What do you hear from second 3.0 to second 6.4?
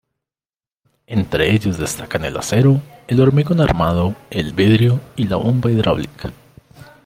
el hormigón armado, el vidrio, y la bomba hidráulica.